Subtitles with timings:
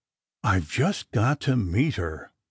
[0.43, 2.31] "I've just got to meet her.